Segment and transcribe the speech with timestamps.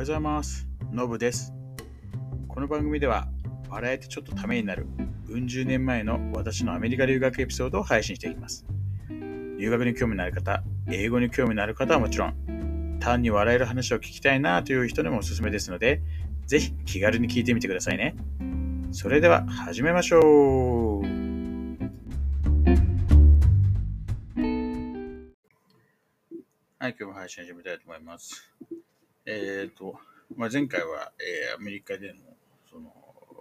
[0.00, 0.66] はようございます。
[0.92, 1.52] のぶです。
[2.48, 3.28] この番組では、
[3.68, 4.86] 笑えてちょっとためになる、
[5.28, 8.64] うん十年前の私のアメリカ留学エピソードを配信していきます。
[9.10, 16.00] 留学に興味のある方、英語に興味のある方はもちろん、単に笑える話を聞きたいなという人にもおすすめですので、
[16.46, 18.16] ぜひ気軽に聞いてみてくださいね。
[18.92, 21.02] それでは始めましょう。
[26.78, 28.50] はい、今日も配信始めたいと思います。
[29.32, 29.96] えっ、と、
[30.36, 32.18] まあ、前回は、えーアメリカでの
[32.68, 32.92] その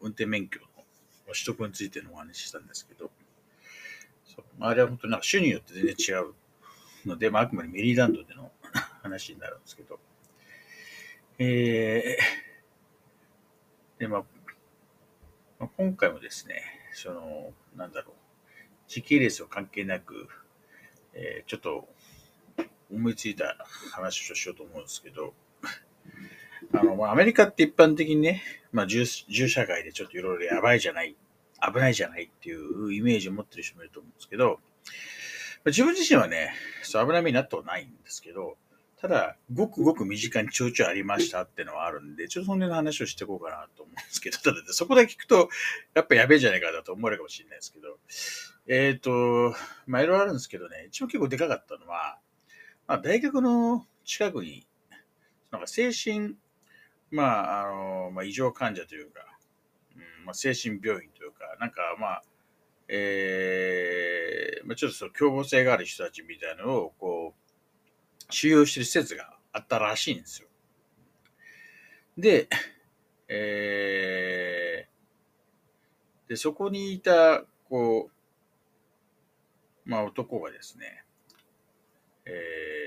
[0.00, 0.66] 運転免許の
[1.28, 3.10] 取得についてのお話ししたんですけど、
[4.26, 6.34] そうまあ、あれは本当になんか州によって全然違う
[7.06, 8.52] ので、まあ、あくまでメリーランドでの
[9.02, 9.98] 話になるんですけど、
[11.38, 14.24] えーでまあ
[15.58, 18.14] まあ、今回もですね、その、なんだろう、
[18.86, 20.28] 時系列は関係なく、
[21.14, 21.88] えーちょっと
[22.92, 23.56] 思いついた
[23.92, 25.32] 話をしようと思うんですけど、
[26.72, 31.16] あの、まあ、アメリカって一般的にね、まあ、銃銃社会でちょっといろいろやばいじゃない、
[31.72, 34.58] 危ないじゃないっていうイメージを持ってる人もいると思うんですけど、まあ
[35.66, 38.56] 自分自身はね、そう危ない目になったことないんですけど、
[39.00, 45.48] ただ、ごくごく身近にちょいちょいありましたっていうのはあるんで、ちょっとそんな話をしていこうかなと思うんですけど、ただ、そこだけ聞くと、
[45.94, 47.98] やっぱやべえじゃないかだと思われるかもしれないですけど、
[48.66, 49.54] えっ、と、
[49.86, 52.18] まあ、いろいろあるんですけどね、一応結構でかかったのは、
[52.86, 54.66] まあ、大学の近くに、
[55.50, 56.34] なんか精神、
[57.10, 59.20] まあ、あの、まあ、異常患者というか、
[59.96, 62.22] うんまあ、精神病院というか、なんかまあ、
[62.88, 70.48] えーまあ、ちょっとその凶暴性がある人たちみたいなのを、こう、収容してる施設があったらしいんですよ。
[72.16, 72.48] で、
[73.28, 74.90] えー
[76.30, 78.08] で、そこにいた、こ
[79.86, 81.04] う、まあ男がですね、
[82.24, 82.79] えー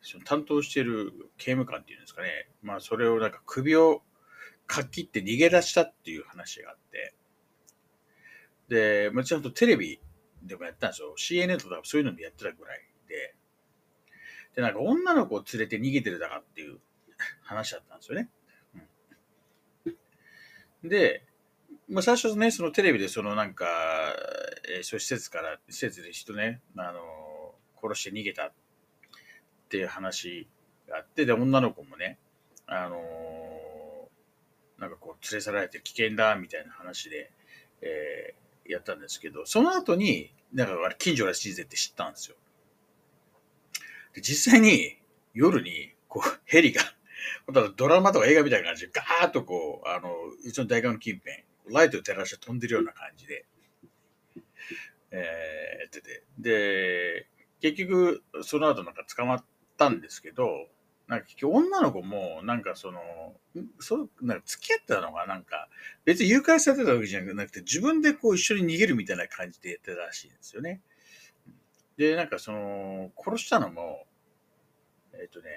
[0.00, 4.02] その担当している刑務官っていうんですかね、まあそれをなんか首を
[4.66, 7.14] かっ切って逃げ出したっていう話があって、
[8.68, 10.00] で、まあ、ちゃんとテレビ
[10.42, 11.14] でもやったんですよ。
[11.18, 13.34] CNN とかそういうのでやってたぐらいで、
[14.54, 16.78] で、なんか女の子を連れて逃げてるだかっていう
[17.42, 18.30] 話だったんですよね。
[19.84, 21.24] うんで、
[21.88, 23.66] まあ、最初ね、そのテレビでそのなんか、
[24.68, 28.52] えーそういう施設から、施設で人ね、あの殺して逃げた
[29.68, 30.48] っていう話
[30.88, 32.18] があって、で、女の子もね、
[32.66, 37.30] あのーなんかこう、連れ去られて危険だ、みたいな話で、
[37.82, 42.36] えーやったんですけど、その後に、なんかあれ、近所らしいぜって知ったんですよ。
[44.12, 44.98] で、実際に、
[45.32, 46.82] 夜に、こう、ヘリが、
[47.76, 50.14] ドラマとか映画みたいな感じで、ガーッとこう、あの、
[50.44, 53.46] うちの大学の近辺、ライトを照らして飛んでるような感じで、
[55.12, 56.24] えーやってて。
[56.38, 57.26] で、
[57.62, 59.46] 結局、その後なんか捕まって
[59.78, 60.68] たんですけど、
[61.06, 63.00] なんか結局女の子も、なんかその、
[63.78, 65.68] そう、なんか付き合ってたのが、なんか、
[66.04, 70.82] 別に誘拐されてたわけじゃなくて、自分でこう一緒に逃げるみたいな感じでやってたらしいんですよね。
[71.96, 74.06] で、なんかその、殺したのも、
[75.14, 75.48] えっ、とね、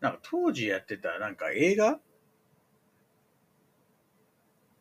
[0.00, 1.98] なんか当時やってたなんか映画？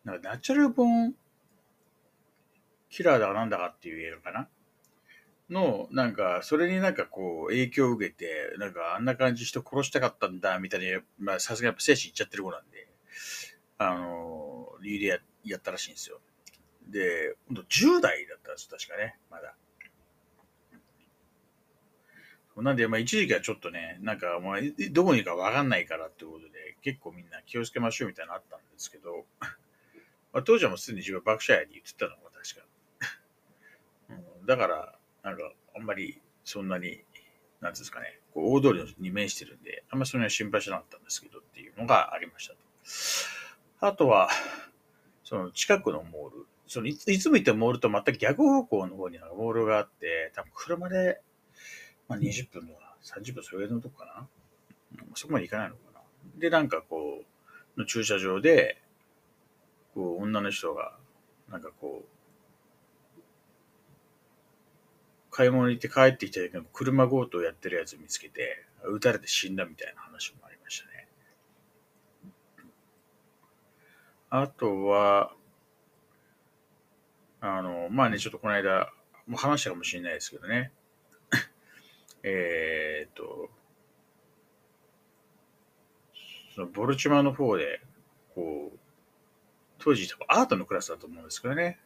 [0.05, 1.15] なんかナチュラルボーン
[2.89, 4.47] キラーだかなんだかっていう映画かな？
[5.49, 12.87] の、なんか、それになんかこう、影響を受けて、なんかあんな感じ人殺したかったんだ、みたいな、まあさすがやっぱ精神いっちゃってる子なんで、
[13.77, 16.19] あの、理由でややったらしいんですよ。
[16.87, 19.55] で、ほんと10代だったんです、確かね、まだ。
[22.61, 24.57] なんで、まあ一時期はちょっとね、なんか、まあ、
[24.91, 29.25] どこにいるかわかんないからってことで、結構みんな気をつけましょうみたいなのあったんですけど、
[30.33, 32.65] まあ、当時はもうすでに自分は爆笑やに言ってたのが確か。
[34.09, 37.01] うん、だから、なんか、あんまりそんなに、
[37.61, 42.59] なんですかね、こう大通りに面してるんで、あんまりそんなに心配しなかったんですけどっていうのがありましたと。
[43.87, 44.29] あとは、
[45.23, 51.21] その近くのモール、そのいついつも行ったモールと全く逆方向の方にモールがあって、多分車で、
[52.07, 54.27] まあ、20分とか30分それぐらいのとこかな。
[55.15, 56.01] そこまで行かないのかな。
[56.37, 57.23] で、なんかこ
[57.75, 58.81] う、の駐車場で、
[59.93, 60.97] こう、女の人が、
[61.49, 62.16] なんかこう、
[65.37, 71.07] 買い物に行って帰ってきた時に車強盗やってるやつ見つけて、撃たれて死んだみたいな話もありましたね。
[74.31, 75.31] あとは、
[77.39, 78.91] あの、まあね、ちょっとこの間、
[79.27, 80.71] もう話したかもしれないですけどね。
[82.23, 83.51] えっと、
[86.55, 87.79] そのボルチマの方で、
[88.33, 88.79] こう、
[89.77, 91.79] 当時多分アートのクラスだと思うんですけどね。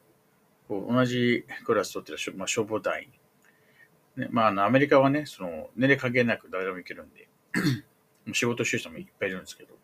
[0.70, 3.21] こう同じクラス取ってる、まあ、消防隊員。
[4.18, 7.28] ね、まあ、あの、アメリカはね、その、年齢関係なく誰でも行けるんで、
[8.34, 9.76] 仕事してる人もいっぱいいるんですけど、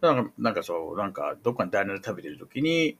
[0.00, 2.96] なんか、なんかそう、なんか、どっかのダイナーで食べてる時に、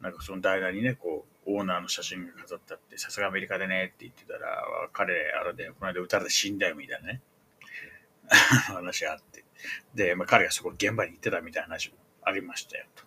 [0.00, 4.62] なんかそのダイナーにね、こう、オーナーの写真が飾ってあって、さすがアメリカでねって言ってたら、
[4.92, 7.20] 彼、あれで、この間撃たれて死んだよみたいなね、
[8.72, 9.44] 話があって。
[9.94, 13.04] で、まあ、彼がそこ現場に行ってたみたいな話もありましたよと。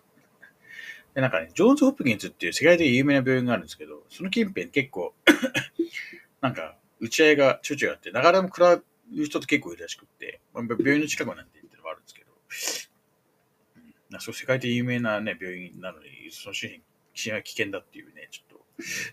[1.14, 5.14] で、なんかね、ジョーンズ・ホップキンズっていう世界的に有名な病院があるんですけど、その近辺結構
[6.40, 12.30] なんか、撃ち合いがちょいちょいあって、流れ弾食らう人って結構いるらしくって、まあ、病院の近くなんて言ってるのもあるんですけど、
[14.12, 18.58] うん、そう世界的に有名なね、病院なのに、その周辺、危険だっていうね、ちょっ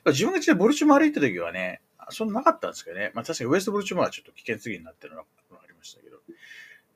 [0.04, 6.18] と、自分がボルチモ歩いた時はね、そんななかったんですけどね、まあ確かにウエストボルチモはちょっと危険すぎになってるのがありましたけど、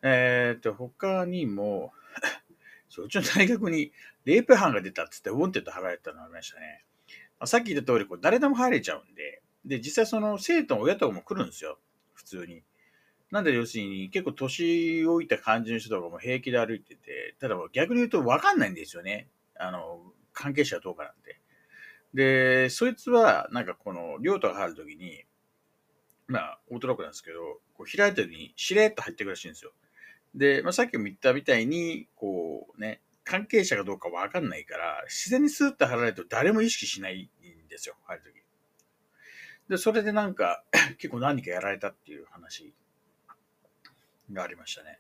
[0.03, 1.93] えー、っと、他にも、
[2.89, 3.91] そう、うちの大学に
[4.25, 6.85] レイプ犯が出たっつって、ウォンテッド貼られたのがありましたね。
[7.39, 11.79] まあ、さっき言った通り、こう誰でも入れちゃうんで、で、実際その生徒の親とかも来るんですよ。
[12.13, 12.63] 普通に。
[13.31, 19.29] なんで要するに結構年老いた感じの人とかも平気で歩いてて、ただ逆に言うと分かんないんですよね。
[19.57, 20.01] あの、
[20.33, 21.39] 関係者はどうかなんて。
[22.13, 25.23] で、そいつはなんかこの寮とか入るときに、
[26.27, 29.71] まあ、オートロックなんですけど、こう開いた時にしれっと入ってくるらしいんですよ。
[30.35, 37.29] で、まあ、さっきも言ったみたいに、こうね、関係者かどうかわかんないから、自然にスーッと貼られると誰も意識しない
[37.65, 38.40] んですよ、入るとき。
[39.71, 40.65] で、それでなんか、
[40.99, 42.73] 結構何かやられたっていう話
[44.29, 44.99] がありましたね。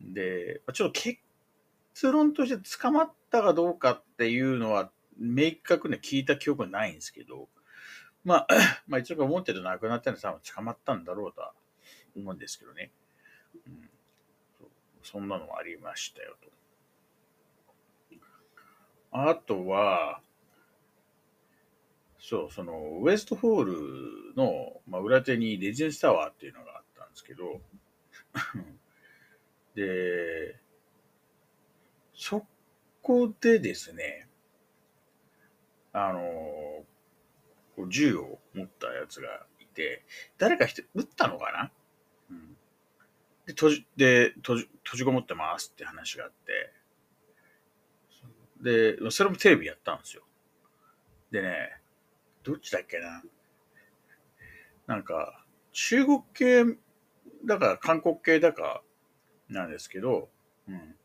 [0.00, 1.18] で、ちょっと結
[2.12, 7.48] 論として捕まったかどうかっていうのは、明確に聞いた記憶はないんですけど、
[8.22, 8.48] まあ、
[8.86, 11.52] まあ一応思ってると亡くなったのは多分捕まったんだろうとは
[12.14, 12.92] 思うんですけどね。
[13.66, 13.90] うん
[15.02, 16.52] そんなのもありましたよと。
[19.10, 20.21] あとは、
[22.24, 27.60] そう、その、ウエストホールの、まあ、裏手にレジェンスタワーっていうのがあったんですけど、
[29.74, 30.60] で、
[32.14, 32.46] そ
[33.02, 34.28] こでですね、
[35.92, 36.86] あの、
[37.88, 40.04] 銃を持ったやつがいて、
[40.38, 41.72] 誰か人撃ったのかな？
[42.30, 42.56] うん
[43.46, 46.72] で、閉じ、で、閉じ、閉じこもってますって話があって、
[48.60, 50.22] で、それもテレビやったんですよ。
[51.32, 51.81] でね、
[52.42, 53.22] どっちだっけな？
[54.86, 56.64] なんか、中国系
[57.44, 58.82] だから韓国系だか
[59.48, 60.28] なんですけど、
[60.68, 60.96] うん。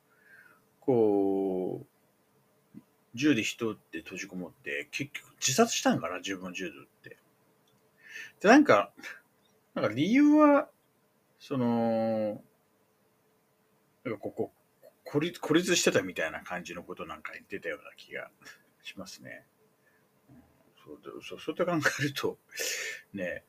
[0.80, 2.80] こう、
[3.14, 7.18] 銃で人って閉じこもって、結局自殺したんかな、自分銃で撃って。
[8.40, 8.92] で、なんか、
[9.74, 10.70] なんか理由は、
[11.40, 12.42] その、
[14.04, 14.54] なんかここ、
[15.04, 18.30] 孤立してたみたいな感じのことなんか言ってたような気が
[18.82, 19.46] しますね。
[21.04, 22.38] そうそうそうと考えると、
[23.14, 23.44] ね、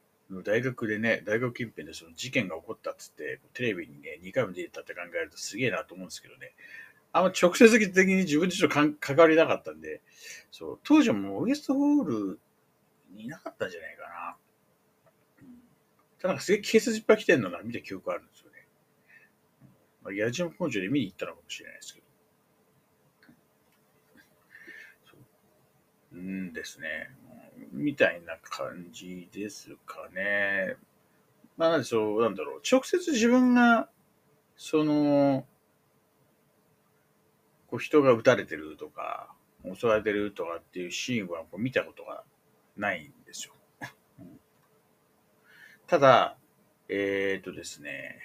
[0.44, 6.54] 大学でね、大学近辺でその事件が起こったっつって、テレビにね、2回も出てたって考えるとすげえなと思うんですけどね。
[7.12, 10.02] あんま直接的に自分自身関わりなかったんで、
[10.50, 12.40] そう、当時はもうウエストホール
[13.10, 14.36] にいなかったんじゃないかな。
[16.18, 18.66] ただなんかすげえ警察いっぱい来てるのが見た記憶あるんですよね。
[20.02, 22.08] まあ、矢島根性で見に行ったのかもしれないですけど。
[26.12, 27.10] うんですね。
[27.72, 30.76] みたいな感じですかね。
[31.56, 32.60] まあ、なんでそう、なんだろう。
[32.70, 33.88] 直接自分が、
[34.56, 35.46] その、
[37.68, 39.34] こう人が撃たれてるとか、
[39.76, 42.24] 襲われてるとかっていうシーンはこう見たことが
[42.76, 43.54] ないんですよ。
[45.86, 46.36] ただ、
[46.88, 48.20] えっ、ー、とですね、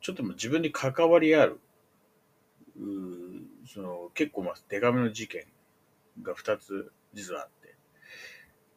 [0.00, 1.60] ちょっとも自分に関わりある、
[3.66, 5.44] その結構まあ手紙の事件
[6.22, 7.57] が2つ実はあって、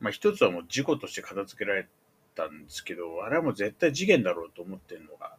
[0.02, 1.88] まあ1つはもう事故として片付けられ
[2.36, 5.38] たんですけど、あれはもう絶対事件だろうと思ってるのが、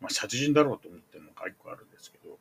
[0.00, 2.38] まあ殺人だろうと思ってるのが1個あるんですけど、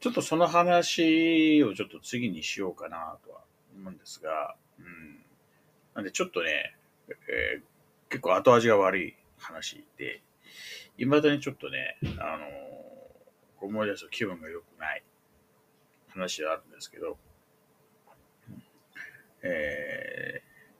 [0.00, 3.40] ちょっとその話をちょっと次にしようかなとは
[3.76, 5.24] 思うんですが、うん。
[5.94, 6.74] なんでちょっとね、
[7.08, 7.62] えー、
[8.10, 10.22] 結構後味が悪い話で、
[10.98, 15.02] 未だにちょっとね、あのー、思い出すと気分が良くない
[16.08, 17.18] 話はあるんですけど、
[19.42, 20.25] えー、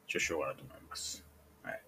[0.07, 1.25] ちょっとしようかなと思います。
[1.63, 1.83] はい。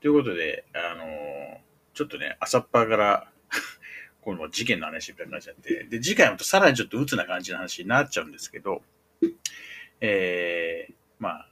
[0.00, 1.58] ということで、あのー、
[1.94, 3.30] ちょっとね、朝っぱから
[4.22, 8.82] この事件の話みたいになっちゃって、で、次回もさらにちょっと鬱な感じの話になっちゃうんですけど、
[10.00, 11.48] えー、まあ、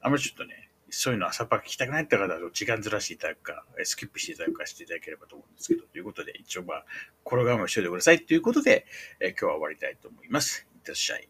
[0.00, 6.84] あんまりちょっとね、そういうの朝っぱ聞きたくないって方は時間ずらしていただくか、スキップしていただくかしていただければと思うんですけど、ということで、一応まあ、
[7.24, 8.86] 心構えをしておいてくださいということで、
[9.20, 10.66] えー、今日は終わりたいと思います。
[10.74, 11.28] いってらっしゃい。